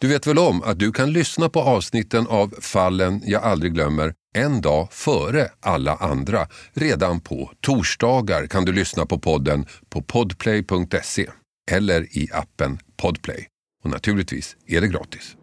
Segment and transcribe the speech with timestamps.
[0.00, 4.14] Du vet väl om att du kan lyssna på avsnitten av Fallen jag aldrig glömmer
[4.34, 6.38] en dag före alla andra.
[6.72, 11.26] Redan på torsdagar kan du lyssna på podden på podplay.se
[11.70, 13.46] eller i appen Podplay.
[13.84, 15.36] Och naturligtvis är det gratis.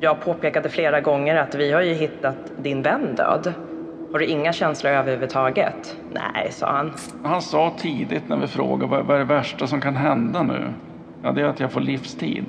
[0.00, 3.54] Jag påpekade flera gånger att vi har ju hittat din vän död.
[4.12, 5.96] Har du inga känslor överhuvudtaget?
[6.12, 6.92] Nej, sa han.
[7.24, 10.72] Han sa tidigt när vi frågade vad, vad är det värsta som kan hända nu?
[11.26, 12.44] Ja, det är att jag får livstid.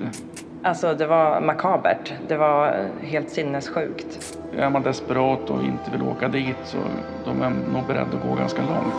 [0.64, 2.14] Alltså, det var makabert.
[2.28, 4.38] Det var helt sinnessjukt.
[4.58, 6.78] Är man desperat och inte vill åka dit så
[7.26, 8.94] de är nog beredda att gå ganska långt.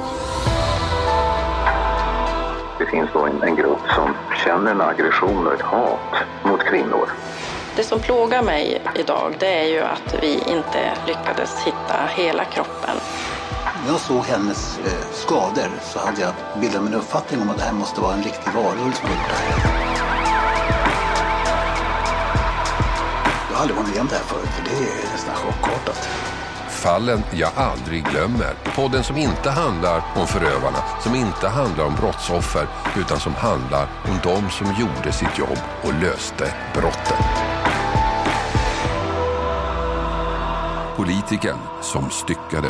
[2.79, 7.09] Det finns då en, en grupp som känner en aggression och ett hat mot kvinnor.
[7.77, 12.97] Det som plågar mig idag det är ju att vi inte lyckades hitta hela kroppen.
[13.85, 17.57] När jag såg hennes eh, skador så hade jag bildat mig en uppfattning om att
[17.57, 19.79] det här måste vara en riktig varulv som gjort det här.
[23.51, 26.09] Jag har aldrig varit med om det här förut, för det är nästan chockartat.
[26.69, 28.55] Fallen jag aldrig glömmer.
[28.77, 34.19] Podden som inte handlar om förövarna, som inte handlar om brottsoffer, utan som handlar om
[34.23, 37.17] de som gjorde sitt jobb och löste brotten.
[40.97, 42.69] Politikern som styckade.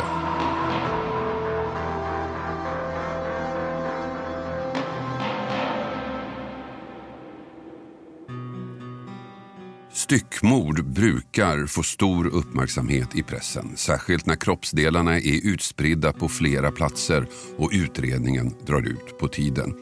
[10.09, 17.27] Styckmord brukar få stor uppmärksamhet i pressen, särskilt när kroppsdelarna är utspridda på flera platser
[17.57, 19.73] och utredningen drar ut på tiden.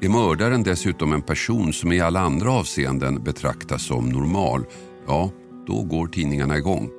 [0.00, 4.64] Är mördaren dessutom en person som i alla andra avseenden betraktas som normal,
[5.06, 5.30] ja,
[5.66, 6.90] då går tidningarna igång.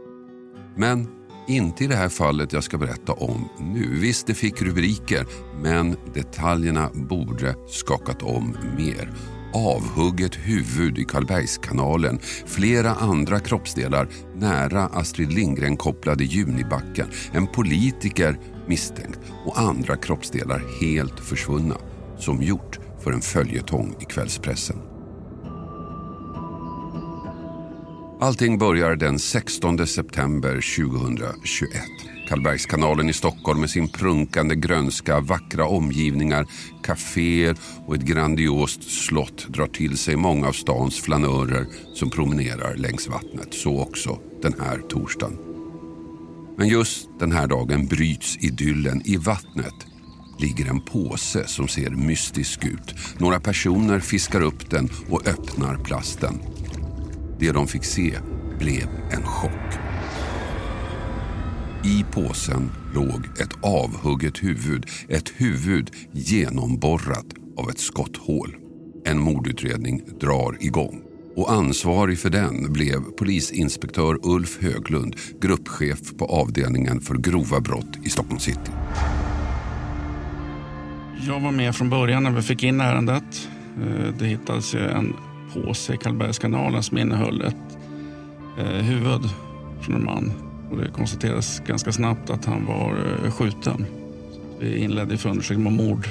[0.77, 1.07] Men
[1.47, 3.99] inte i det här fallet jag ska berätta om nu.
[3.99, 5.25] Visst, det fick rubriker,
[5.63, 9.13] men detaljerna borde skakat om mer
[9.53, 19.59] avhugget huvud i Karlbergskanalen, flera andra kroppsdelar nära Astrid Lindgren-kopplade Junibacken, en politiker misstänkt och
[19.59, 21.75] andra kroppsdelar helt försvunna,
[22.17, 24.77] som gjort för en följetong i kvällspressen.
[28.19, 32.16] Allting börjar den 16 september 2021.
[32.27, 36.45] Karlbergskanalen i Stockholm med sin prunkande grönska, vackra omgivningar,
[36.83, 43.07] kaféer och ett grandiost slott drar till sig många av stans flanörer som promenerar längs
[43.07, 43.53] vattnet.
[43.53, 45.37] Så också den här torsdagen.
[46.57, 49.01] Men just den här dagen bryts idyllen.
[49.05, 49.85] I vattnet
[50.39, 52.95] ligger en påse som ser mystisk ut.
[53.17, 56.39] Några personer fiskar upp den och öppnar plasten.
[57.39, 58.17] Det de fick se
[58.59, 59.86] blev en chock.
[61.83, 64.85] I påsen låg ett avhugget huvud.
[65.09, 67.25] Ett huvud genomborrat
[67.57, 68.55] av ett skotthål.
[69.05, 71.01] En mordutredning drar igång.
[71.35, 78.09] Och ansvarig för den blev polisinspektör Ulf Höglund, gruppchef på avdelningen för grova brott i
[78.09, 78.71] Stockholm city.
[81.27, 83.49] Jag var med från början när vi fick in ärendet.
[83.81, 85.13] Eh, det hittades en
[85.53, 87.77] påse i Karlbergskanalen som innehöll ett
[88.57, 89.21] eh, huvud
[89.81, 90.46] från en man.
[90.71, 93.85] Och det konstaterades ganska snabbt att han var eh, skjuten.
[94.33, 96.07] Så Vi inledde förundersökning om mord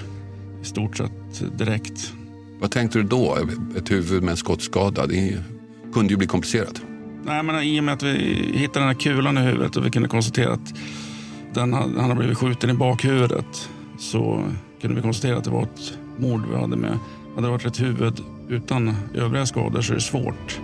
[0.62, 2.12] i stort sett direkt.
[2.60, 3.38] Vad tänkte du då?
[3.76, 5.06] Ett huvud med en skottskada?
[5.06, 5.38] Det
[5.92, 6.82] kunde ju bli komplicerat.
[7.24, 8.14] Nej, men I och med att vi
[8.54, 10.74] hittade den här kulan i huvudet och vi kunde konstatera att
[11.54, 13.68] den, han hade blivit skjuten i bakhuvudet
[13.98, 14.44] så
[14.80, 16.98] kunde vi konstatera att det var ett mord vi hade med.
[17.34, 20.60] Hade det varit ett huvud utan övriga skador så är det svårt.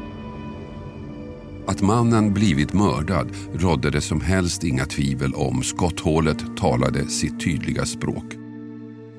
[1.66, 5.62] Att mannen blivit mördad rådde det som helst inga tvivel om.
[5.62, 8.24] Skotthålet talade sitt tydliga språk.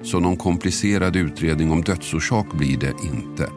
[0.03, 3.49] Så någon komplicerad utredning om dödsorsak blir det inte.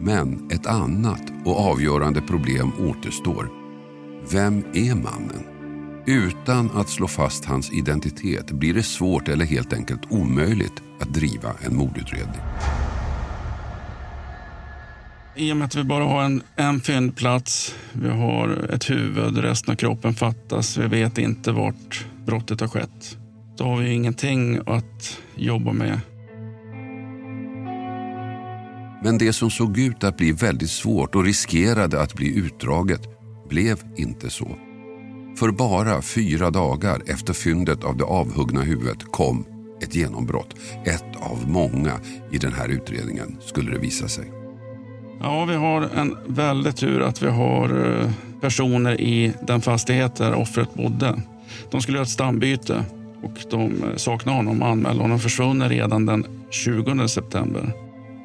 [0.00, 3.50] Men ett annat och avgörande problem återstår.
[4.32, 5.44] Vem är mannen?
[6.06, 11.52] Utan att slå fast hans identitet blir det svårt eller helt enkelt omöjligt att driva
[11.60, 12.40] en mordutredning.
[15.38, 19.72] I och med att vi bara har en, en fyndplats, vi har ett huvud, resten
[19.72, 23.18] av kroppen fattas, vi vet inte vart brottet har skett.
[23.58, 26.00] Då har vi ingenting att jobba med.
[29.04, 33.02] Men det som såg ut att bli väldigt svårt och riskerade att bli utdraget
[33.48, 34.56] blev inte så.
[35.38, 39.46] För bara fyra dagar efter fyndet av det avhuggna huvudet kom
[39.82, 40.54] ett genombrott.
[40.84, 42.00] Ett av många
[42.32, 44.35] i den här utredningen skulle det visa sig.
[45.20, 48.10] Ja, vi har en väldigt tur att vi har eh,
[48.40, 51.22] personer i den fastighet där offret bodde.
[51.70, 52.84] De skulle göra ett stambyte
[53.22, 57.72] och de saknade honom och anmälde honom försvunnen redan den 20 september.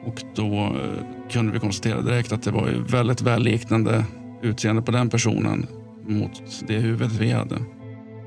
[0.06, 4.06] Och då eh, kunde vi konstatera direkt att det var väldigt välliknande
[4.42, 5.68] utseende på den personen
[6.08, 6.32] mot
[6.68, 7.56] det huvudet vi hade.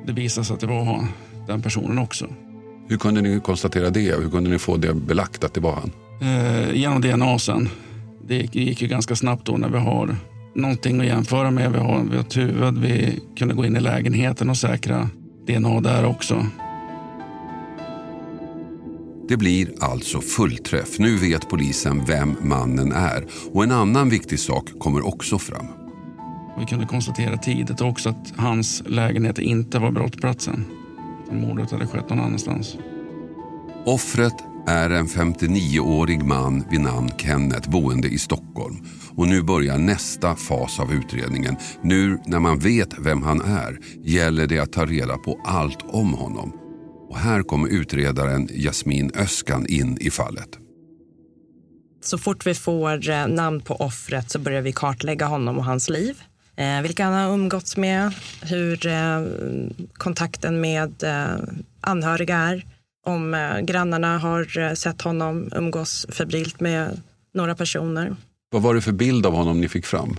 [0.06, 1.06] Det visade sig att det var
[1.46, 2.26] den personen också.
[2.88, 4.20] Hur kunde ni konstatera det?
[4.20, 5.92] Hur kunde ni få det belagt att det var han?
[6.20, 7.68] Eh, genom DNA sen.
[8.28, 10.16] Det gick ju ganska snabbt då när vi har
[10.54, 11.72] någonting att jämföra med.
[11.72, 15.08] Vi har, vi har ett huvud, vi kunde gå in i lägenheten och säkra
[15.46, 16.46] DNA där också.
[19.28, 20.98] Det blir alltså fullträff.
[20.98, 23.26] Nu vet polisen vem mannen är.
[23.52, 25.66] Och en annan viktig sak kommer också fram.
[26.58, 30.64] Vi kunde konstatera tidigt också att hans lägenhet inte var brottsplatsen.
[31.30, 32.76] Mordet hade skett någon annanstans.
[33.84, 34.34] Offret
[34.66, 38.76] är en 59-årig man vid namn Kenneth boende i Stockholm.
[39.16, 41.56] Och nu börjar nästa fas av utredningen.
[41.82, 46.14] Nu när man vet vem han är gäller det att ta reda på allt om
[46.14, 46.52] honom.
[47.08, 50.58] Och här kommer utredaren Jasmin Öskan in i fallet.
[52.04, 55.88] Så fort vi får eh, namn på offret så börjar vi kartlägga honom och hans
[55.90, 56.22] liv.
[56.56, 58.12] Eh, vilka han har umgåtts med,
[58.42, 59.22] hur eh,
[59.92, 61.36] kontakten med eh,
[61.80, 62.64] anhöriga är.
[63.04, 67.00] Om eh, grannarna har eh, sett honom umgås febrilt med
[67.34, 68.16] några personer.
[68.50, 70.16] Vad var det för bild av honom ni fick fram?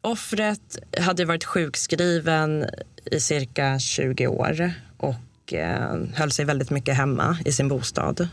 [0.00, 2.64] Offret hade varit sjukskriven
[3.10, 8.28] i cirka 20 år och eh, höll sig väldigt mycket hemma i sin bostad.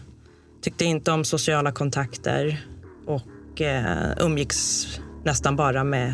[0.61, 2.65] Tyckte inte om sociala kontakter
[3.05, 4.87] och eh, umgicks
[5.23, 6.13] nästan bara med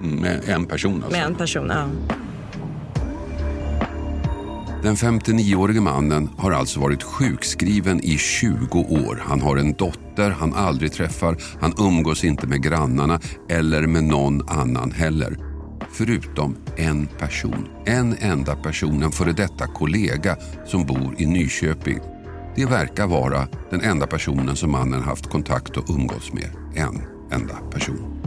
[0.00, 1.10] med en person alltså?
[1.10, 1.88] Med en person, ja.
[4.82, 9.22] Den 59-årige mannen har alltså varit sjukskriven i 20 år.
[9.26, 11.36] Han har en dotter han aldrig träffar.
[11.60, 15.36] Han umgås inte med grannarna eller med någon annan heller.
[15.92, 17.68] Förutom en person.
[17.86, 20.36] En enda person, en före detta kollega
[20.66, 21.98] som bor i Nyköping.
[22.56, 26.50] Det verkar vara den enda personen som mannen haft kontakt och umgås med.
[26.74, 27.02] En
[27.32, 28.22] enda person.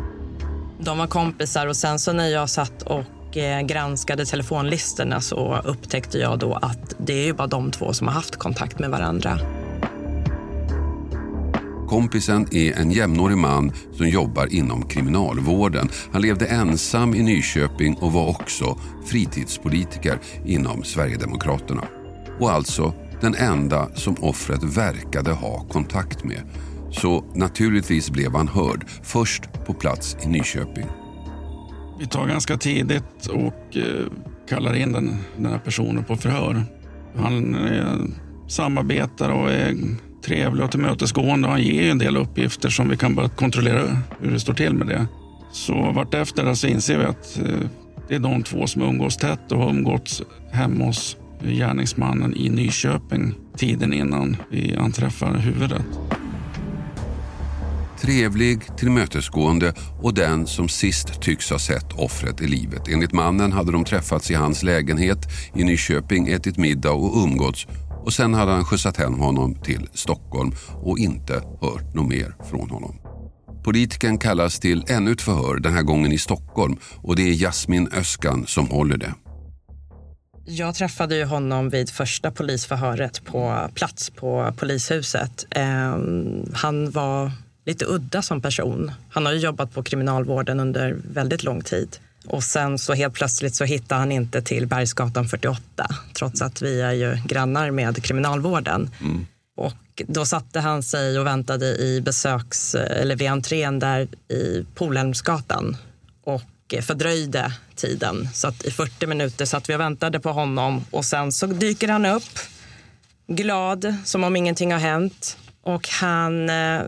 [0.79, 3.03] De var kompisar och sen så när jag satt och
[3.37, 8.07] Eh, granskade telefonlistorna så upptäckte jag då att det är ju bara de två som
[8.07, 9.39] har haft kontakt med varandra.
[11.87, 15.89] Kompisen är en jämnårig man som jobbar inom kriminalvården.
[16.11, 21.83] Han levde ensam i Nyköping och var också fritidspolitiker inom Sverigedemokraterna.
[22.39, 26.41] Och alltså den enda som offret verkade ha kontakt med.
[26.91, 30.85] Så naturligtvis blev han hörd, först på plats i Nyköping.
[32.01, 34.05] Vi tar ganska tidigt och eh,
[34.49, 36.63] kallar in den, den här personen på förhör.
[37.15, 37.99] Han är
[38.47, 39.75] samarbetar och är
[40.25, 44.31] trevlig och tillmötesgående och han ger en del uppgifter som vi kan börja kontrollera hur
[44.31, 45.07] det står till med det.
[45.51, 47.69] Så vartefter så inser vi att eh,
[48.07, 50.21] det är de två som umgås tätt och har umgåtts
[50.51, 55.85] hemma hos gärningsmannen i Nyköping tiden innan vi anträffar huvudet.
[58.01, 62.87] Trevlig, tillmötesgående och den som sist tycks ha sett offret i livet.
[62.87, 65.17] Enligt mannen hade de träffats i hans lägenhet
[65.55, 67.67] i Nyköping, ätit middag och umgåtts
[68.05, 72.69] och sen hade han skjutsat hem honom till Stockholm och inte hört något mer från
[72.69, 72.95] honom.
[73.63, 77.89] Politikern kallas till ännu ett förhör, den här gången i Stockholm och det är Jasmin
[77.93, 79.13] Öskan som håller det.
[80.45, 85.45] Jag träffade ju honom vid första polisförhöret på plats på polishuset.
[85.51, 87.31] Ehm, han var
[87.65, 88.91] lite udda som person.
[89.09, 91.97] Han har ju jobbat på kriminalvården under väldigt lång tid.
[92.25, 96.81] Och sen så helt plötsligt så hittar han inte till Bergsgatan 48 trots att vi
[96.81, 98.89] är ju grannar med kriminalvården.
[99.01, 99.25] Mm.
[99.57, 105.77] Och då satte han sig och väntade i besöks eller vid entrén där i Polhemsgatan
[106.23, 108.29] och fördröjde tiden.
[108.33, 111.87] Så att i 40 minuter satt vi och väntade på honom och sen så dyker
[111.87, 112.39] han upp
[113.27, 116.81] glad som om ingenting har hänt och han eh,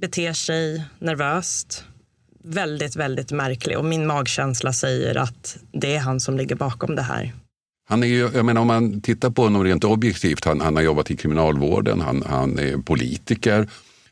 [0.00, 1.84] beter sig nervöst.
[2.44, 7.02] Väldigt, väldigt märklig och min magkänsla säger att det är han som ligger bakom det
[7.02, 7.32] här.
[7.88, 10.82] Han är ju, jag menar om man tittar på honom rent objektivt, han, han har
[10.82, 13.68] jobbat i kriminalvården, han, han är politiker,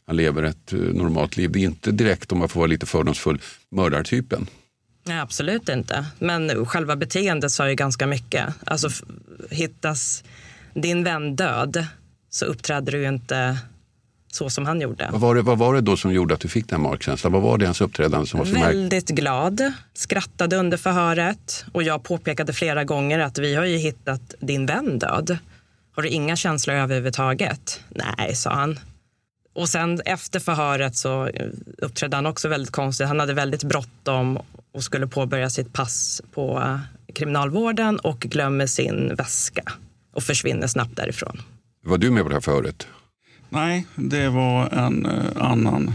[0.06, 1.50] han lever ett eh, normalt liv.
[1.52, 4.46] Det är inte direkt, om man får vara lite fördomsfull, mördartypen.
[5.04, 6.06] Nej, absolut inte.
[6.18, 8.54] Men själva beteendet sa ju ganska mycket.
[8.66, 8.88] Alltså,
[9.50, 10.24] hittas
[10.74, 11.86] din vän död
[12.30, 13.58] så uppträder du ju inte
[14.34, 15.08] så som han gjorde.
[15.12, 17.32] Vad var, det, vad var det då som gjorde att du fick den magkänslan?
[17.32, 18.54] Vad var det hans uppträdande som var så?
[18.54, 24.34] Väldigt glad, skrattade under förhöret och jag påpekade flera gånger att vi har ju hittat
[24.40, 25.38] din vän död.
[25.96, 27.80] Har du inga känslor överhuvudtaget?
[27.88, 28.78] Nej, sa han.
[29.54, 31.28] Och sen efter förhöret så
[31.78, 33.06] uppträdde han också väldigt konstigt.
[33.06, 34.38] Han hade väldigt bråttom
[34.72, 36.78] och skulle påbörja sitt pass på eh,
[37.14, 39.62] kriminalvården och glömmer sin väska
[40.12, 41.42] och försvinner snabbt därifrån.
[41.84, 42.86] Var du med på det här förhöret?
[43.48, 45.92] Nej, det var en eh, annan.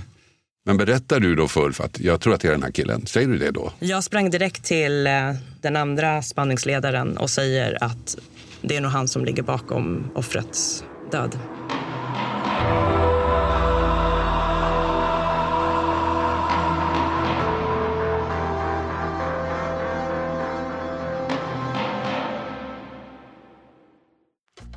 [0.65, 3.05] Men berättar du då för, för att jag tror att det är den här killen,
[3.05, 3.71] säger du det då?
[3.79, 8.17] Jag sprang direkt till eh, den andra spaningsledaren och säger att
[8.61, 11.39] det är nog han som ligger bakom offrets död.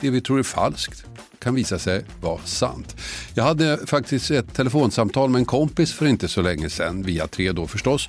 [0.00, 1.04] det vi tror är falskt
[1.38, 2.96] kan visa sig vara sant.
[3.34, 7.52] Jag hade faktiskt ett telefonsamtal med en kompis för inte så länge sedan, via tre
[7.52, 8.08] då förstås,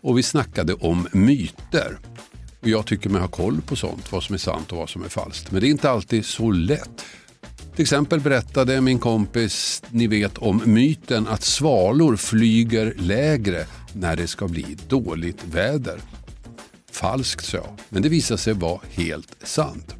[0.00, 1.98] och vi snackade om myter.
[2.60, 5.04] Och jag tycker mig ha koll på sånt, vad som är sant och vad som
[5.04, 5.50] är falskt.
[5.50, 7.04] Men det är inte alltid så lätt.
[7.74, 14.26] Till exempel berättade min kompis, ni vet om myten att svalor flyger lägre när det
[14.26, 16.00] ska bli dåligt väder.
[16.92, 19.99] Falskt sa jag, men det visade sig vara helt sant.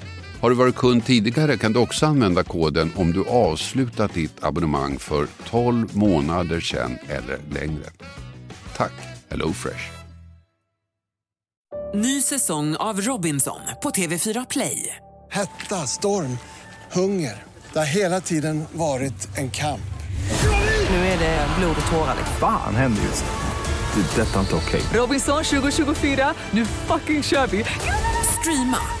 [0.41, 4.99] Har du varit kund tidigare kan du också använda koden om du avslutat ditt abonnemang
[4.99, 7.89] för 12 månader sedan eller längre.
[8.77, 8.93] Tack
[9.29, 9.83] HelloFresh.
[11.93, 14.95] Ny säsong av Robinson på TV4 Play.
[15.31, 16.37] Hetta, storm,
[16.91, 17.43] hunger.
[17.73, 19.91] Det har hela tiden varit en kamp.
[20.89, 22.17] Nu är det blod och tårar.
[22.39, 24.01] Fan händer just nu.
[24.01, 24.21] Det.
[24.21, 24.81] är Detta är inte okej.
[24.93, 27.65] Robinson 2024, nu fucking kör vi!
[28.41, 29.00] Streama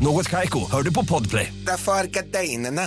[0.00, 1.52] Något Kaiko, hör du på Podplay.
[1.66, 2.82] Därför är gardinerna.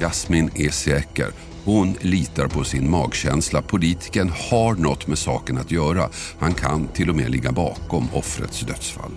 [0.00, 1.26] Jasmin är säker.
[1.64, 3.62] Hon litar på sin magkänsla.
[3.62, 6.08] Politiken har något med saken att göra.
[6.38, 9.12] Han kan till och med ligga bakom offrets dödsfall.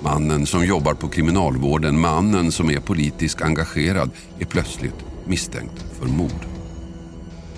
[0.00, 6.46] Mannen som jobbar på kriminalvården, mannen som är politiskt engagerad är plötsligt misstänkt för mord.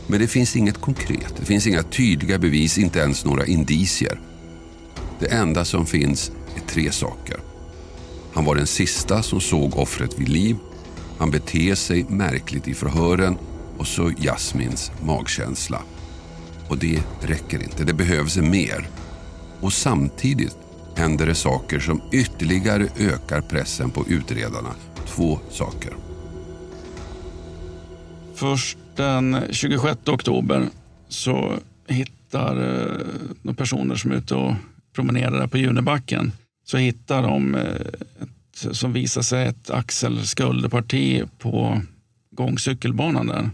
[0.06, 4.20] Men det finns inget konkret, det finns inga tydliga bevis, inte ens några indicier.
[5.18, 7.36] Det enda som finns är tre saker.
[8.34, 10.56] Han var den sista som såg offret vid liv.
[11.18, 13.38] Han beter sig märkligt i förhören
[13.78, 15.82] och så Jasmins magkänsla.
[16.68, 18.88] Och det räcker inte, det behövs mer.
[19.60, 20.56] Och samtidigt
[20.96, 24.74] händer det saker som ytterligare ökar pressen på utredarna.
[25.06, 25.92] Två saker.
[28.34, 30.68] Först den 26 oktober
[31.08, 31.52] så
[31.86, 33.06] hittar eh,
[33.42, 34.54] några personer som är ute och
[34.94, 36.32] promenerar där på Junibacken
[36.64, 37.62] så hittar de eh,
[38.22, 41.82] ett, som visar sig ett axelskulderparti på
[42.30, 43.50] gångcykelbanan där.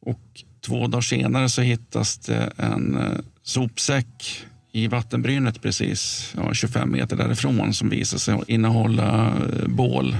[0.00, 6.92] Och två dagar senare så hittas det en eh, sopsäck i vattenbrynet precis ja, 25
[6.92, 10.16] meter därifrån som visar sig innehålla eh, bål,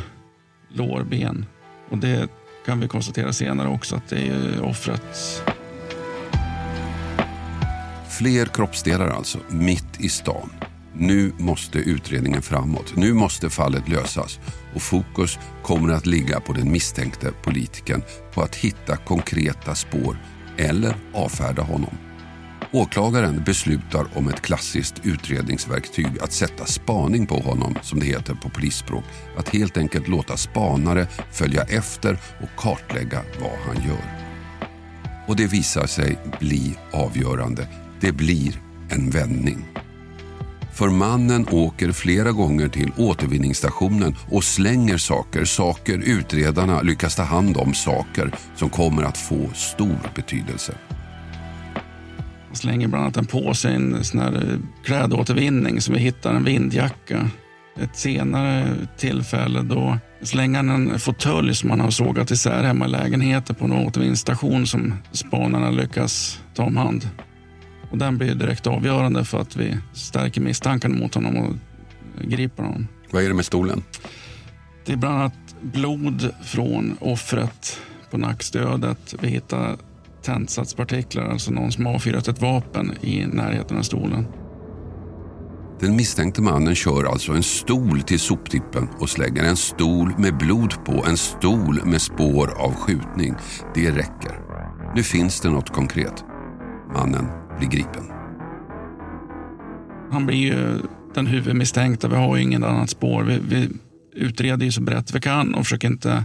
[0.72, 1.46] lårben.
[1.90, 2.28] Och det
[2.66, 5.42] kan vi konstatera senare också att det är offrets
[8.18, 10.50] Fler kroppsdelar alltså, mitt i stan.
[10.98, 12.92] Nu måste utredningen framåt.
[12.96, 14.40] Nu måste fallet lösas.
[14.74, 18.02] Och fokus kommer att ligga på den misstänkte politikern
[18.34, 20.16] på att hitta konkreta spår
[20.56, 21.98] eller avfärda honom.
[22.72, 28.48] Åklagaren beslutar om ett klassiskt utredningsverktyg att sätta spaning på honom, som det heter på
[28.48, 29.04] polisspråk.
[29.36, 34.24] Att helt enkelt låta spanare följa efter och kartlägga vad han gör.
[35.28, 37.68] Och det visar sig bli avgörande.
[38.00, 39.83] Det blir en vändning.
[40.74, 47.56] För mannen åker flera gånger till återvinningsstationen och slänger saker, saker utredarna lyckas ta hand
[47.56, 50.74] om, saker som kommer att få stor betydelse.
[52.46, 56.34] Han slänger bland annat en påse i en sån här eh, klädåtervinning som vi hittar
[56.34, 57.30] en vindjacka.
[57.80, 58.66] Ett senare
[58.98, 63.64] tillfälle då slänger han en fåtölj som han har sågat isär hemma i lägenheten på
[63.64, 67.08] en återvinningsstation som spanarna lyckas ta om hand.
[67.94, 71.54] Och den blir direkt avgörande för att vi stärker misstanken mot honom och
[72.22, 72.88] griper honom.
[73.10, 73.82] Vad är det med stolen?
[74.86, 77.80] Det är bland annat blod från offret
[78.10, 79.14] på nackstödet.
[79.20, 79.76] Vi hittar
[80.22, 84.26] tändsatspartiklar, alltså någon som avfyrat ett vapen i närheten av stolen.
[85.80, 90.84] Den misstänkte mannen kör alltså en stol till soptippen och slänger en stol med blod
[90.84, 93.34] på, en stol med spår av skjutning.
[93.74, 94.40] Det räcker.
[94.94, 96.24] Nu finns det något konkret.
[96.94, 98.04] Mannen blir gripen.
[100.10, 100.78] Han blir ju
[101.14, 102.08] den huvudmisstänkta.
[102.08, 103.22] Vi har ju ingen annat spår.
[103.22, 103.68] Vi, vi
[104.12, 106.24] utreder ju så brett vi kan och försöker inte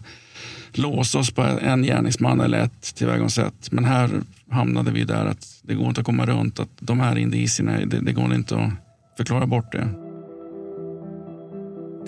[0.73, 3.71] låsa oss på en gärningsman eller ett tillvägagångssätt.
[3.71, 4.09] Men här
[4.49, 7.99] hamnade vi där att det går inte att komma runt att de här indicierna, det,
[7.99, 8.71] det går inte att
[9.17, 10.08] förklara bort det.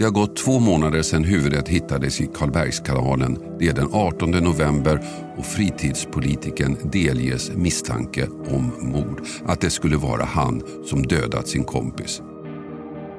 [0.02, 3.38] Det har gått två månader sedan huvudet hittades i Karlbergskanalen.
[3.60, 5.02] Det är den 18 november
[5.38, 9.22] och fritidspolitiken delges misstanke om mord.
[9.46, 12.22] Att det skulle vara han som dödat sin kompis.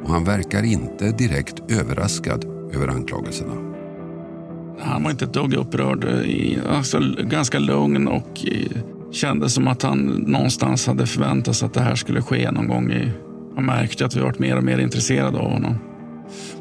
[0.03, 3.55] Och han verkar inte direkt överraskad över anklagelserna.
[4.81, 6.05] Han var inte ett dugg upprörd.
[6.69, 11.83] Alltså, ganska lugn och kändes kände som att han någonstans hade förväntat sig att det
[11.83, 12.93] här skulle ske någon gång.
[12.93, 13.11] I,
[13.55, 15.92] han märkte att vi varit mer och mer intresserade av honom.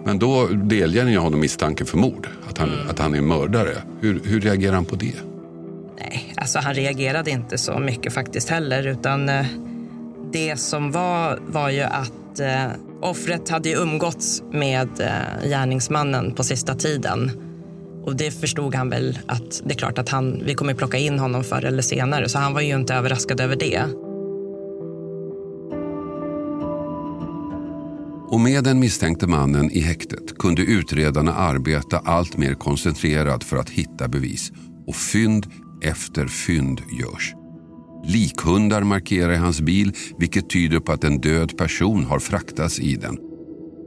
[0.04, 3.78] Men då delger ni honom misstanken för mord, att han, att han är mördare.
[4.00, 5.14] Hur, hur reagerar han på det?
[6.00, 8.88] Nej, alltså han reagerade inte så mycket faktiskt heller.
[8.88, 9.46] Utan eh,
[10.34, 12.66] det som var, var ju att eh,
[13.02, 17.32] offret hade ju umgåtts med eh, gärningsmannen på sista tiden.
[18.04, 21.20] Och det förstod han väl att det är klart att han, vi kommer plocka in
[21.20, 22.30] honom förr eller senare.
[22.30, 23.84] Så han var ju inte överraskad över det.
[28.32, 33.70] Och med den misstänkte mannen i häktet kunde utredarna arbeta allt mer koncentrerat för att
[33.70, 34.52] hitta bevis.
[34.88, 35.48] Och fynd
[35.82, 37.34] efter fynd görs.
[38.06, 42.96] Likhundar markerar i hans bil vilket tyder på att en död person har fraktats i
[42.96, 43.18] den.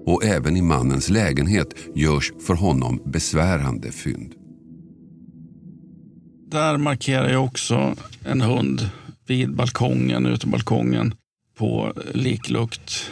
[0.06, 4.34] Och även i mannens lägenhet görs för honom besvärande fynd.
[6.50, 8.88] Där markerar jag också en hund
[9.26, 11.14] vid balkongen, ute på balkongen
[11.58, 13.10] på liklukt.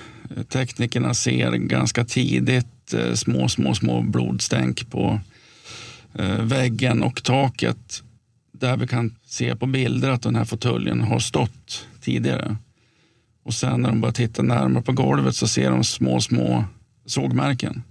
[0.48, 5.20] Teknikerna ser ganska tidigt eh, små, små, små blodstänk på
[6.14, 8.02] eh, väggen och taket
[8.52, 12.56] där vi kan se på bilder att den här fåtöljen har stått tidigare.
[13.42, 16.64] Och sen när de börjar titta närmare på golvet så ser de små, små
[17.06, 17.82] sågmärken.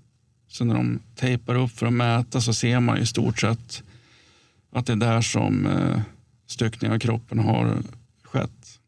[0.47, 3.83] Så när de tejpar upp för att mäta så ser man i stort sett
[4.71, 6.01] att det är där som eh,
[6.47, 7.77] styckningen av kroppen har
[8.23, 8.79] skett.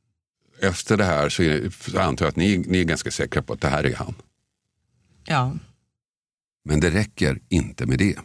[0.63, 3.54] Efter det här så, är, så antar jag att ni, ni är ganska säkra på
[3.54, 4.13] att det här är han.
[5.26, 5.54] Ja.
[6.65, 8.15] Men det räcker inte med det.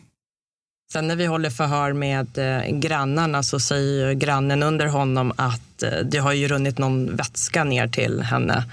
[0.92, 5.90] Sen när vi håller förhör med eh, grannarna så säger grannen under honom att eh,
[6.04, 8.64] det har ju runnit någon vätska ner till henne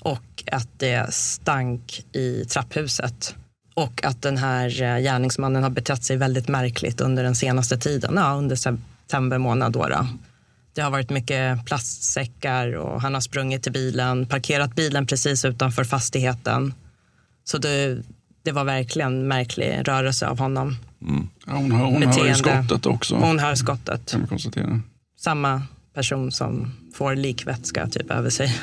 [0.00, 3.34] och att det stank i trapphuset.
[3.74, 8.14] Och att den här eh, gärningsmannen har betett sig väldigt märkligt under den senaste tiden,
[8.16, 9.72] ja, under september månad.
[9.72, 10.06] Då, då.
[10.80, 15.84] Det har varit mycket plastsäckar och han har sprungit till bilen, parkerat bilen precis utanför
[15.84, 16.74] fastigheten.
[17.44, 18.02] Så det,
[18.42, 20.76] det var verkligen en märklig rörelse av honom.
[21.02, 21.28] Mm.
[21.46, 23.16] Ja, hon hör, hon hör skottet också.
[23.16, 24.10] Hon hör skottet.
[24.10, 24.80] Kan man konstatera.
[25.18, 25.62] Samma
[25.94, 28.60] person som får likvätska typ över sig.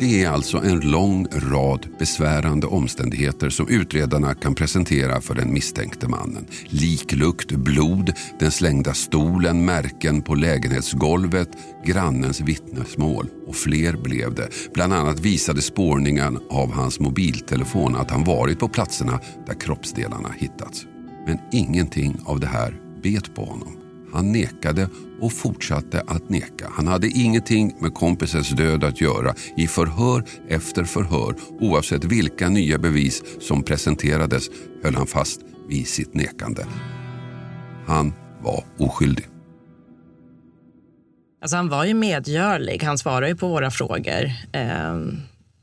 [0.00, 6.08] Det är alltså en lång rad besvärande omständigheter som utredarna kan presentera för den misstänkte
[6.08, 6.46] mannen.
[6.68, 11.48] Liklukt, blod, den slängda stolen, märken på lägenhetsgolvet,
[11.84, 14.48] grannens vittnesmål och fler blev det.
[14.74, 20.86] Bland annat visade spårningen av hans mobiltelefon att han varit på platserna där kroppsdelarna hittats.
[21.26, 23.87] Men ingenting av det här bet på honom.
[24.12, 24.88] Han nekade
[25.20, 26.70] och fortsatte att neka.
[26.72, 31.34] Han hade ingenting med kompisens död att göra i förhör efter förhör.
[31.60, 34.50] Oavsett vilka nya bevis som presenterades
[34.82, 36.66] höll han fast vid sitt nekande.
[37.86, 39.26] Han var oskyldig.
[41.40, 42.82] Alltså han var ju medgörlig.
[42.82, 44.32] Han svarade ju på våra frågor.
[44.52, 45.16] Ehm,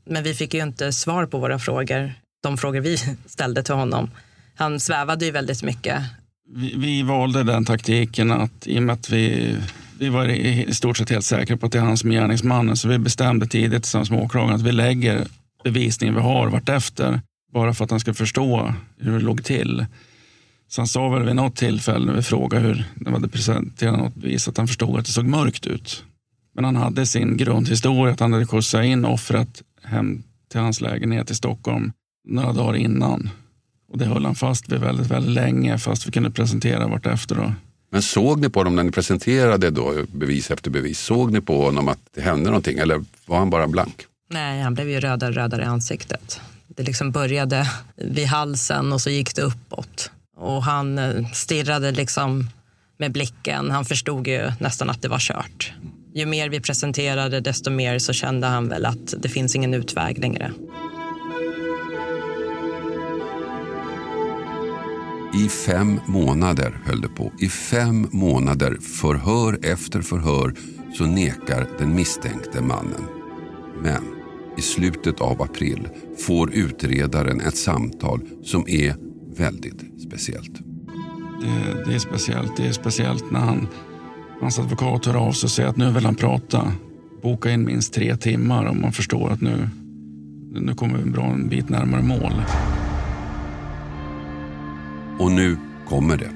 [0.06, 4.10] men vi fick ju inte svar på våra frågor, de frågor vi ställde till honom.
[4.54, 6.02] Han svävade ju väldigt mycket
[6.48, 9.56] vi, vi, valde den taktiken att i och med att vi,
[9.98, 12.76] vi var i stort sett helt säkra på att det är han som är gärningsmannen
[12.76, 15.26] så vi bestämde tidigt tillsammans med åklagaren att vi lägger
[15.64, 17.20] bevisningen vi har vartefter
[17.52, 19.86] bara för att han ska förstå hur det låg till.
[20.68, 24.14] Så han sa väl vid något tillfälle när vi frågade hur de hade presenterat något
[24.14, 26.04] bevis att han förstod att det såg mörkt ut.
[26.54, 31.30] Men han hade sin grundhistoria att han hade skjutsat in offret hem till hans lägenhet
[31.30, 31.92] i Stockholm
[32.28, 33.30] några dagar innan.
[33.88, 37.34] Och det höll han fast vid väldigt, väldigt länge fast vi kunde presentera vartefter.
[37.34, 37.52] Då.
[37.90, 41.00] Men såg ni på honom när ni presenterade då bevis efter bevis?
[41.00, 44.06] Såg ni på honom att det hände någonting eller var han bara blank?
[44.30, 46.40] Nej, han blev ju rödare och rödare i ansiktet.
[46.68, 50.10] Det liksom började vid halsen och så gick det uppåt.
[50.36, 52.50] Och han eh, stirrade liksom
[52.98, 53.70] med blicken.
[53.70, 55.72] Han förstod ju nästan att det var kört.
[56.14, 60.18] Ju mer vi presenterade desto mer så kände han väl att det finns ingen utväg
[60.18, 60.52] längre.
[65.36, 67.32] I fem månader höll det på.
[67.40, 70.54] I fem månader, förhör efter förhör,
[70.98, 73.04] så nekar den misstänkte mannen.
[73.82, 74.02] Men
[74.56, 75.88] i slutet av april
[76.26, 78.94] får utredaren ett samtal som är
[79.36, 80.54] väldigt speciellt.
[81.42, 82.56] Det, det är speciellt.
[82.56, 83.68] Det är speciellt när han,
[84.40, 86.72] hans advokat hör av sig och säger att nu vill han prata.
[87.22, 89.68] Boka in minst tre timmar om man förstår att nu,
[90.52, 92.32] nu kommer vi en bra bit närmare mål.
[95.18, 95.56] Och nu
[95.88, 96.30] kommer det.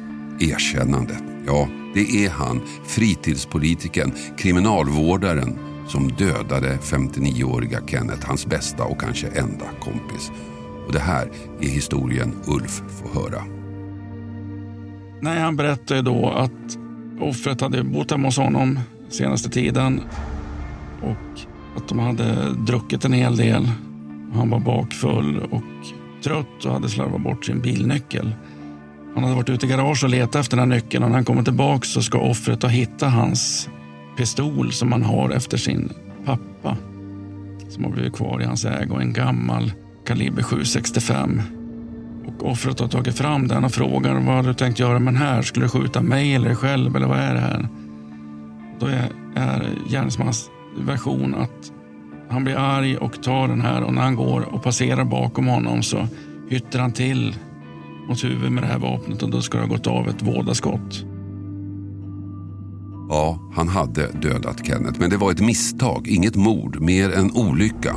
[0.45, 1.23] Erkännandet.
[1.47, 9.67] Ja, det är han, fritidspolitiken, kriminalvårdaren som dödade 59-åriga Kenneth, hans bästa och kanske enda
[9.81, 10.31] kompis.
[10.87, 13.43] Och det här är historien Ulf får höra.
[15.21, 16.79] Nej, han berättade då att
[17.21, 20.01] offret hade bott hemma hos honom senaste tiden
[21.03, 21.41] och
[21.77, 23.69] att de hade druckit en hel del.
[24.35, 25.63] Han var bakfull och
[26.25, 28.35] trött och hade slarvat bort sin bilnyckel.
[29.15, 31.25] Han hade varit ute i garaget och letat efter den här nyckeln och när han
[31.25, 33.69] kommer tillbaka så ska offret ha hittat hans
[34.17, 35.93] pistol som han har efter sin
[36.25, 36.77] pappa.
[37.69, 39.73] Som har blivit kvar i hans ägo, en gammal
[40.07, 41.43] kaliber 765.
[42.27, 45.23] Och offret har tagit fram den och frågar vad har du tänkt göra med den
[45.23, 45.43] här?
[45.43, 47.69] Skulle du skjuta mig eller dig själv eller vad är det här?
[48.81, 51.73] Då är, är gärningsmannens version att
[52.31, 55.83] han blir arg och tar den här och när han går och passerar bakom honom
[55.83, 56.07] så
[56.49, 57.35] hytter han till
[58.11, 61.05] mot huvudet med det här vapnet och då ska det ha gått av ett vådaskott.
[63.09, 67.97] Ja, han hade dödat Kenneth, men det var ett misstag, inget mord, mer en olycka.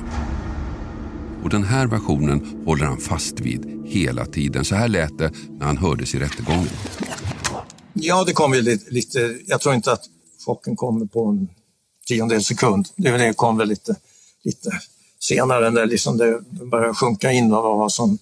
[1.44, 4.66] Och den här versionen håller han fast vid hela tiden.
[4.66, 6.70] Så här lät det när han hördes i rättegången.
[7.94, 10.04] Ja, det kom ju lite, lite jag tror inte att
[10.46, 11.48] chocken kommer på en
[12.06, 12.88] tiondel sekund.
[12.96, 13.96] Det kom väl lite,
[14.44, 14.70] lite
[15.20, 18.18] senare när liksom det började sjunka in vad som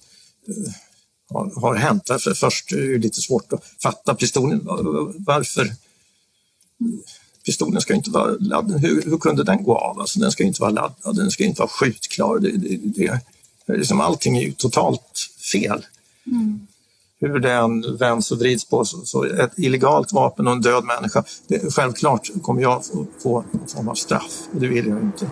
[0.48, 0.74] eh,
[1.34, 2.08] har, har hänt.
[2.08, 4.62] För först är det lite svårt att fatta pistolen.
[5.18, 5.72] Varför?
[7.46, 8.82] pistolen ska inte vara laddad.
[8.82, 10.00] Hur, hur kunde den gå av?
[10.00, 12.40] Alltså, den ska inte vara laddad, den ska inte vara skjutklar.
[12.40, 12.78] Det, det,
[13.66, 15.86] det, liksom, allting är ju totalt fel.
[16.26, 16.68] Mm.
[17.20, 20.84] Hur det än vänds och vrids på så, så ett illegalt vapen och en död
[20.84, 25.02] människa, det, självklart kommer jag få, få någon form av straff och det vill jag
[25.02, 25.32] inte.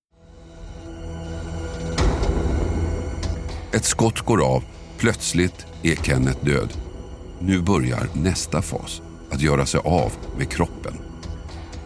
[3.73, 4.63] Ett skott går av.
[4.97, 6.69] Plötsligt är Kenneth död.
[7.39, 9.01] Nu börjar nästa fas.
[9.31, 10.93] Att göra sig av med kroppen.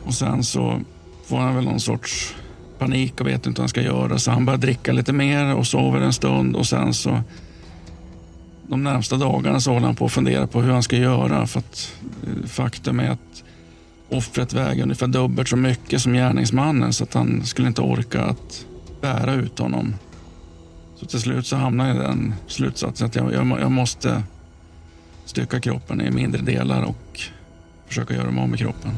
[0.06, 0.82] Och sen så
[1.26, 2.36] får han väl någon sorts
[2.80, 4.20] panik och vet inte vad han ska göra.
[4.20, 7.22] Så han börjar dricka lite mer och sover en stund och sen så
[8.68, 11.48] de närmsta dagarna så håller han på att fundera på hur han ska göra.
[11.48, 11.94] För att
[12.24, 13.44] eh, faktum är att
[14.10, 18.66] offret väger ungefär dubbelt så mycket som gärningsmannen så att han skulle inte orka att
[19.02, 19.94] bära ut honom.
[21.06, 24.24] Så till slut så hamnar jag i den slutsatsen att jag, jag, jag måste
[25.26, 27.22] stycka kroppen i mindre delar och
[27.88, 28.92] försöka göra mig av med kroppen.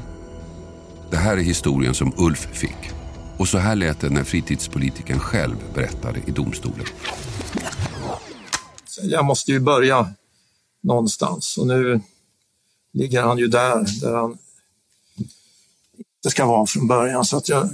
[1.12, 2.92] Det här är historien som Ulf fick.
[3.38, 6.86] Och så här lät det när fritidspolitiken själv berättade i domstolen.
[9.04, 10.14] jag måste ju börja
[10.84, 12.02] någonstans och nu
[12.94, 14.38] ligger han ju där, där han
[15.98, 17.26] inte ska vara från början.
[17.26, 17.70] Så att jag,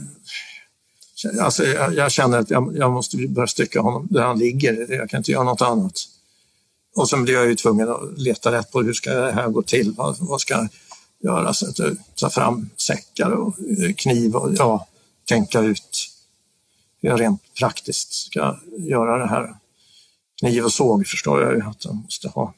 [1.41, 4.93] alltså jag, jag känner att jag, jag måste börja stycka honom där han ligger.
[4.93, 5.99] Jag kan inte göra något annat.
[6.95, 9.61] Och sen blir jag ju tvungen att leta rätt på hur ska det här gå
[9.61, 9.93] till?
[9.97, 10.67] Vad, vad ska jag
[11.23, 11.53] göra?
[11.53, 11.79] Så att
[12.15, 14.87] ta fram säckar och eh, kniv och ja,
[15.25, 16.09] tänka ut
[17.01, 19.55] hur jag rent praktiskt ska göra det här.
[20.39, 22.53] Kniv och såg förstår jag ju att jag måste ha.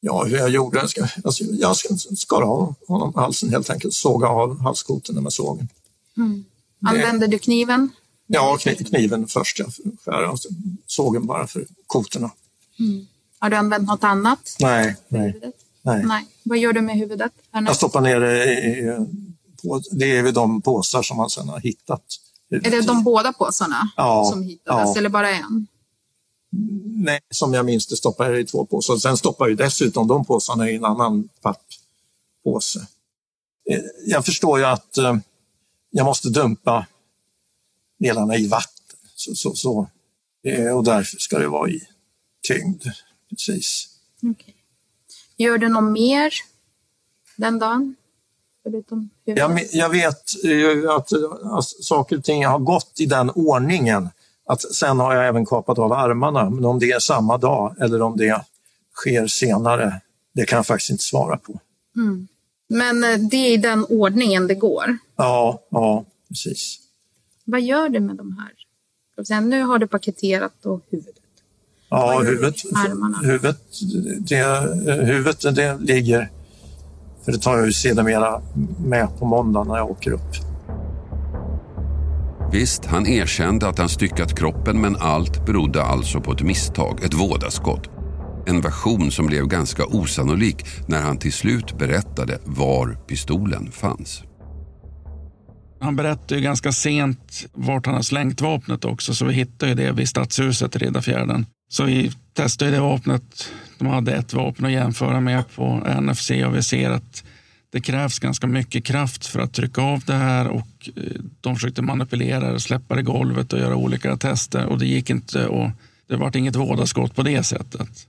[0.00, 3.94] Ja, hur jag gjorde, jag ska, alltså, jag ska skara av honom halsen helt enkelt,
[3.94, 5.68] såga av halskotorna med sågen.
[6.16, 6.44] Mm.
[6.86, 7.90] Använder du kniven?
[8.26, 9.72] Ja, kniv, kniven först, jag
[10.04, 10.32] skär
[10.86, 12.30] sågen bara för kotorna.
[12.78, 13.06] Mm.
[13.38, 14.56] Har du använt något annat?
[14.60, 15.40] Nej, nej.
[15.82, 16.04] nej.
[16.04, 16.26] Nej.
[16.42, 17.32] Vad gör du med huvudet?
[17.52, 18.96] Jag stoppar ner det i,
[19.62, 22.02] på, det är de påsar som man sedan har hittat.
[22.50, 24.98] Är det de båda påsarna Ja, som hittades ja.
[24.98, 25.66] eller bara en?
[26.84, 28.96] Nej, som jag minns det stoppar jag i två påsar.
[28.96, 32.78] Sen stoppar jag dessutom de påsarna i en annan papppåse.
[33.70, 35.16] Eh, Jag förstår ju att eh,
[35.90, 36.86] jag måste dumpa
[37.98, 38.96] delarna i vatten.
[39.14, 39.88] Så, så, så.
[40.44, 41.80] Eh, Och därför ska det vara i
[42.48, 42.82] tyngd.
[43.30, 43.88] Precis.
[44.22, 44.54] Okej.
[45.36, 46.32] Gör du något mer
[47.36, 47.94] den dagen?
[49.24, 50.22] Jag, jag vet
[50.90, 51.12] att,
[51.44, 54.08] att saker och ting har gått i den ordningen.
[54.46, 58.02] Att sen har jag även kapat av armarna, men om det är samma dag eller
[58.02, 58.44] om det
[58.94, 60.00] sker senare,
[60.34, 61.60] det kan jag faktiskt inte svara på.
[61.96, 62.28] Mm.
[62.68, 64.98] Men eh, det är i den ordningen det går.
[65.16, 66.78] Ja, ja, precis.
[67.44, 68.52] Vad gör du med de här?
[69.24, 71.14] Säga, Nu har du paketerat och huvudet.
[71.90, 72.56] Ja, huvudet,
[73.22, 73.60] huvudet,
[74.28, 74.44] det,
[75.04, 76.30] huvudet det ligger,
[77.24, 78.42] för det tar jag ju sedermera
[78.84, 80.34] med på måndag när jag åker upp.
[82.52, 87.14] Visst, han erkände att han styckat kroppen men allt berodde alltså på ett misstag, ett
[87.14, 87.90] vådaskott.
[88.48, 90.56] En version som blev ganska osannolik
[90.86, 94.22] när han till slut berättade var pistolen fanns.
[95.80, 99.74] Han berättade ju ganska sent vart han har slängt vapnet också, så vi hittade ju
[99.74, 101.46] det vid Stadshuset i Riddarfjärden.
[101.68, 103.52] Så vi testade ju det vapnet.
[103.78, 107.24] De hade ett vapen att jämföra med på NFC och vi ser att
[107.72, 111.02] det krävs ganska mycket kraft för att trycka av det här och eh,
[111.40, 115.10] de försökte manipulera det, släppa det i golvet och göra olika tester och det gick
[115.10, 115.70] inte och
[116.08, 118.07] det vart inget vådaskott på det sättet.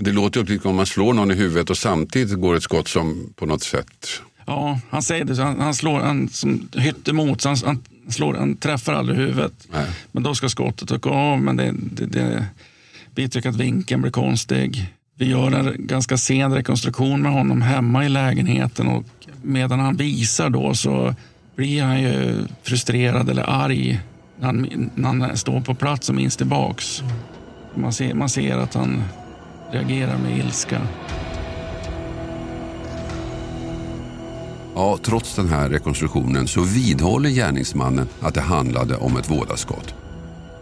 [0.00, 3.32] Det låter som om man slår någon i huvudet och samtidigt går ett skott som
[3.36, 4.22] på något sätt...
[4.46, 5.42] Ja, han säger det.
[5.42, 9.68] Han, han slår han som hytt emot, så han, han, slår, han träffar aldrig huvudet.
[10.12, 12.46] Men då ska skottet åka av, men det, det, det,
[13.14, 14.94] vi tycker att vinkeln blir konstig.
[15.14, 19.04] Vi gör en ganska sen rekonstruktion med honom hemma i lägenheten och
[19.42, 21.14] medan han visar då så
[21.56, 24.00] blir han ju frustrerad eller arg
[24.38, 27.02] när han, när han står på plats och minns tillbaks.
[27.74, 29.02] Man ser, man ser att han
[29.72, 30.80] reagerar med ilska.
[34.74, 39.94] Ja, trots den här rekonstruktionen så vidhåller gärningsmannen att det handlade om ett vådaskott.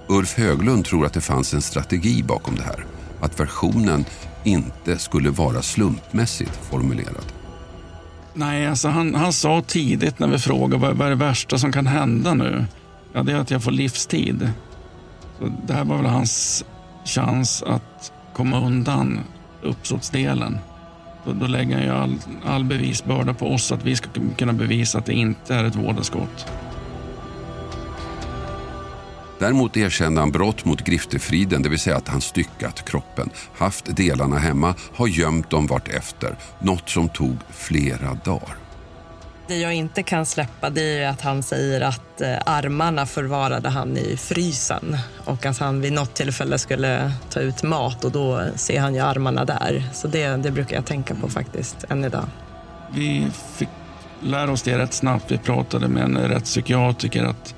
[0.08, 2.86] Ulf Höglund tror att det fanns en strategi bakom det här.
[3.20, 4.04] Att versionen
[4.44, 7.32] inte skulle vara slumpmässigt formulerad.
[8.34, 11.72] Nej, alltså han, han sa tidigt när vi frågade vad, vad är det värsta som
[11.72, 12.64] kan hända nu?
[13.12, 14.50] Ja, det är att jag får livstid.
[15.38, 16.64] Så det här var väl hans
[17.04, 19.20] chans att komma undan
[19.62, 20.58] uppsåtsdelen.
[21.24, 24.98] Då, då lägger han ju all, all bevisbörda på oss att vi ska kunna bevisa
[24.98, 26.46] att det inte är ett vådaskott.
[29.38, 34.38] Däremot erkände han brott mot griftefriden, det vill säga att han styckat kroppen, haft delarna
[34.38, 36.36] hemma, har gömt dem vartefter.
[36.58, 38.65] Något som tog flera dagar.
[39.48, 43.96] Det jag inte kan släppa det är att han säger att eh, armarna förvarade han
[43.96, 48.80] i frysen och att han vid något tillfälle skulle ta ut mat och då ser
[48.80, 49.84] han ju armarna där.
[49.92, 52.24] Så det, det brukar jag tänka på faktiskt än idag.
[52.90, 53.68] Vi fick
[54.20, 55.30] lära oss det rätt snabbt.
[55.32, 57.54] Vi pratade med en rättspsykiatriker att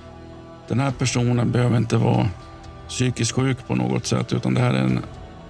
[0.69, 2.29] den här personen behöver inte vara
[2.89, 5.03] psykiskt sjuk på något sätt utan det här är en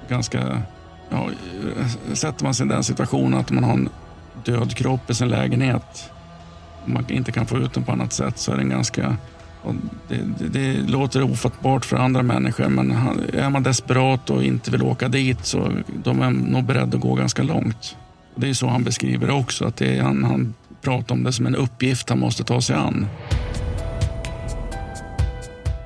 [0.09, 0.62] ganska...
[1.11, 1.29] Ja,
[2.12, 3.88] sätter man sig i den situationen att man har en
[4.44, 6.11] död kropp i sin lägenhet
[6.88, 9.16] man inte kan få ut den på annat sätt så är den ganska...
[10.09, 12.90] Det, det, det, låter ofattbart för andra människor men
[13.33, 15.72] är man desperat och inte vill åka dit så
[16.05, 17.96] de är nog beredda att gå ganska långt.
[18.35, 21.33] Det är så han beskriver det också, att det är, han, han pratar om det
[21.33, 23.07] som en uppgift han måste ta sig an.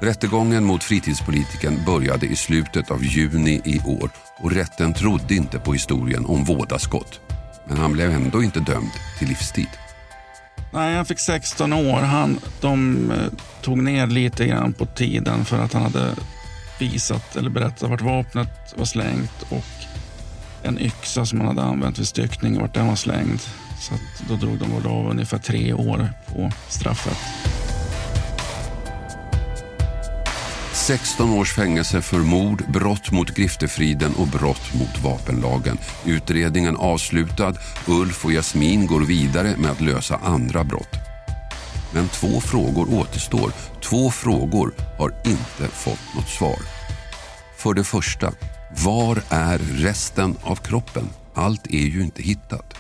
[0.03, 5.73] Rättegången mot fritidspolitiken började i slutet av juni i år och rätten trodde inte på
[5.73, 7.21] historien om vådaskott.
[7.69, 9.69] Men han blev ändå inte dömd till livstid.
[10.73, 12.01] Nej, han fick 16 år.
[12.01, 13.17] Han, de eh,
[13.63, 16.15] tog ner lite grann på tiden för att han hade
[16.79, 19.65] visat eller berättat vart vapnet var slängt och
[20.63, 23.41] en yxa som han hade använt vid styckning, vart den var slängd.
[23.81, 23.95] Så
[24.29, 27.19] då drog de av ungefär tre år på straffet.
[30.83, 35.79] 16 års fängelse för mord, brott mot griftefriden och brott mot vapenlagen.
[36.07, 37.55] Utredningen avslutad.
[37.89, 40.95] Ulf och Jasmin går vidare med att lösa andra brott.
[41.95, 43.53] Men två frågor återstår.
[43.81, 46.59] Två frågor har inte fått något svar.
[47.57, 48.33] För det första,
[48.85, 51.09] var är resten av kroppen?
[51.35, 52.75] Allt är ju inte hittat.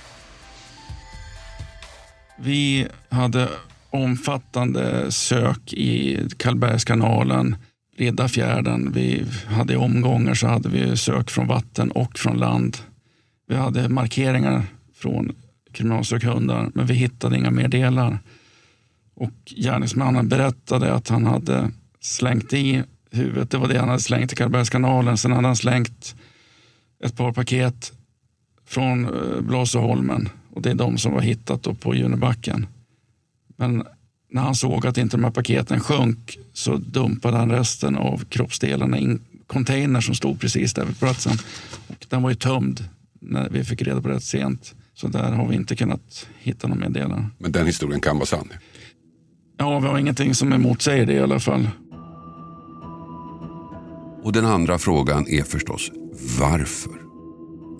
[2.36, 3.48] Vi hade
[3.90, 7.56] omfattande sök i Karlbergskanalen
[8.02, 8.92] Riddarfjärden.
[8.92, 12.76] Vi hade omgångar så hade vi sök från vatten och från land.
[13.48, 14.62] Vi hade markeringar
[14.94, 15.32] från
[15.72, 18.18] kriminalsökhundar men vi hittade inga mer delar.
[19.14, 24.32] Och gärningsmannen berättade att han hade slängt i huvudet, det var det han hade slängt
[24.32, 25.18] i Karlbergskanalen.
[25.18, 26.14] Sen hade han slängt
[27.04, 27.92] ett par paket
[28.66, 32.66] från eh, Blasieholmen och det är de som var hittat på Junibacken.
[33.56, 33.84] Men
[34.32, 38.98] när han såg att inte de här paketen sjönk så dumpade han resten av kroppsdelarna
[38.98, 41.32] i en container som stod precis där vid platsen.
[41.86, 42.84] Och den var ju tömd
[43.20, 44.74] när vi fick reda på det rätt sent.
[44.94, 47.30] Så där har vi inte kunnat hitta några mer delar.
[47.38, 48.52] Men den historien kan vara sann?
[49.58, 51.68] Ja, vi har ingenting som emotsäger det i alla fall.
[54.22, 55.90] Och den andra frågan är förstås
[56.38, 56.92] varför?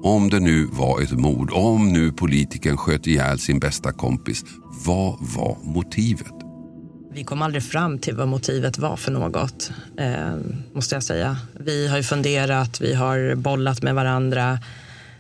[0.02, 4.44] Om det nu var ett mord, om nu politikern sköt ihjäl sin bästa kompis,
[4.86, 6.41] vad var motivet?
[7.14, 10.36] Vi kom aldrig fram till vad motivet var för något, eh,
[10.72, 11.36] måste jag säga.
[11.52, 14.58] Vi har ju funderat, vi har bollat med varandra.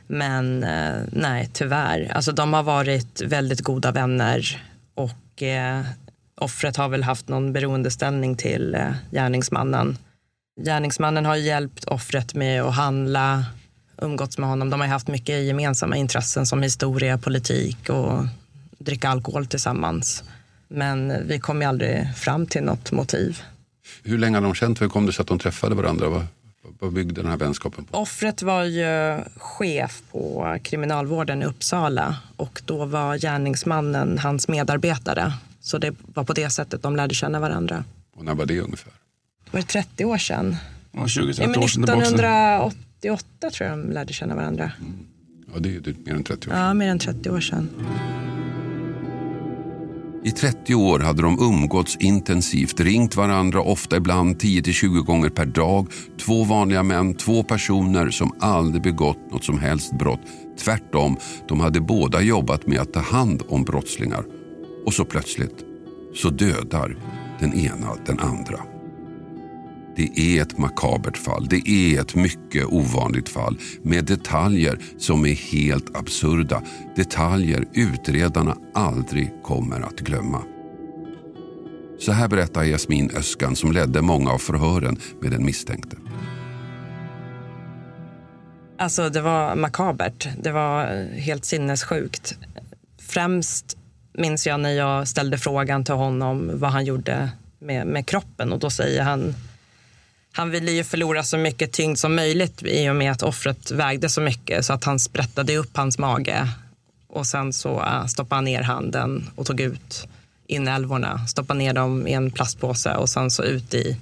[0.06, 2.12] Men eh, nej, tyvärr.
[2.14, 4.62] Alltså, de har varit väldigt goda vänner
[4.94, 5.80] och eh,
[6.40, 9.98] offret har väl haft någon beroendeställning till eh, gärningsmannen.
[10.60, 13.44] Gärningsmannen har hjälpt offret med att handla,
[14.02, 14.70] umgåtts med honom.
[14.70, 18.26] De har haft mycket gemensamma intressen som historia, politik och
[18.78, 20.24] dricka alkohol tillsammans.
[20.72, 23.42] Men vi kom ju aldrig fram till något motiv.
[24.02, 24.82] Hur länge har de känt?
[24.82, 26.08] Hur kom det sig att de träffade varandra?
[26.08, 26.26] Vad,
[26.78, 27.98] vad byggde den här vänskapen på?
[27.98, 35.32] Offret var ju chef på kriminalvården i Uppsala och då var gärningsmannen hans medarbetare.
[35.60, 37.84] Så det var på det sättet de lärde känna varandra.
[38.16, 38.92] Och när var det ungefär?
[39.50, 40.56] Var det 30 år sedan?
[40.92, 42.02] Ja, 20-30 Ja, men år sedan tillbaka.
[42.02, 44.72] 1988 tror jag de lärde känna varandra.
[45.54, 46.62] Ja, det är ju mer än 30 år sedan.
[46.66, 47.68] Ja, mer än 30 år sedan.
[50.24, 55.86] I 30 år hade de umgåtts intensivt, ringt varandra ofta ibland 10-20 gånger per dag.
[56.20, 60.20] Två vanliga män, två personer som aldrig begått något som helst brott.
[60.58, 61.16] Tvärtom,
[61.48, 64.24] de hade båda jobbat med att ta hand om brottslingar.
[64.86, 65.64] Och så plötsligt
[66.14, 66.96] så dödar
[67.40, 68.71] den ena den andra.
[69.96, 71.46] Det är ett makabert fall.
[71.48, 76.62] Det är ett mycket ovanligt fall med detaljer som är helt absurda.
[76.96, 80.42] Detaljer utredarna aldrig kommer att glömma.
[81.98, 85.96] Så här berättar Jasmin Öskan som ledde många av förhören med den misstänkte.
[88.78, 90.28] Alltså det var makabert.
[90.42, 92.38] Det var helt sinnessjukt.
[92.98, 93.76] Främst
[94.14, 98.58] minns jag när jag ställde frågan till honom vad han gjorde med, med kroppen och
[98.58, 99.34] då säger han
[100.32, 104.08] han ville ju förlora så mycket tyngd som möjligt i och med att offret vägde
[104.08, 106.48] så mycket så att han sprättade upp hans mage
[107.08, 110.08] och sen så äh, stoppade han ner handen och tog ut
[110.46, 113.96] inälvorna, stoppade ner dem i en plastpåse och sen så ut i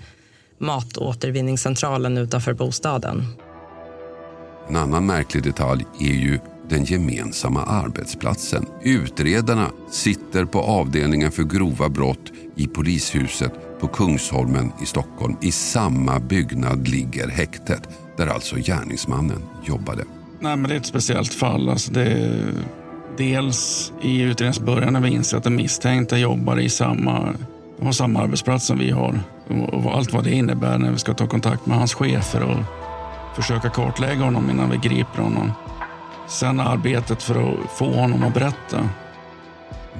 [0.58, 3.26] matåtervinningscentralen utanför bostaden.
[4.68, 6.38] En annan märklig detalj är ju
[6.70, 8.66] den gemensamma arbetsplatsen.
[8.82, 15.36] Utredarna sitter på avdelningen för grova brott i polishuset på Kungsholmen i Stockholm.
[15.40, 20.04] I samma byggnad ligger häktet där alltså gärningsmannen jobbade.
[20.40, 21.68] Nej, men det är ett speciellt fall.
[21.68, 22.52] Alltså det är
[23.16, 27.34] dels i utredningens början när vi inser att den misstänkta jobbar i samma,
[27.82, 29.20] har samma arbetsplats som vi har.
[29.72, 32.64] Och allt vad det innebär när vi ska ta kontakt med hans chefer och
[33.36, 35.52] försöka kartlägga honom innan vi griper honom.
[36.30, 38.88] Sen arbetet för att få honom att berätta.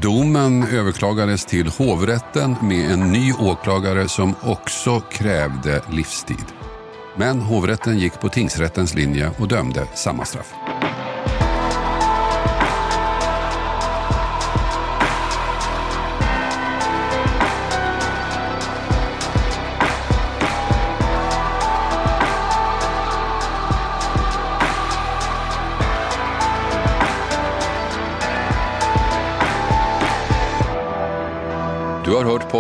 [0.01, 6.45] Domen överklagades till hovrätten med en ny åklagare som också krävde livstid.
[7.17, 10.55] Men hovrätten gick på tingsrättens linje och dömde samma straff.